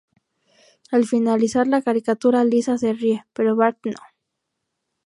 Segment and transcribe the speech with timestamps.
[0.91, 3.99] Al finalizar la caricatura Lisa se ríe, pero Bart no.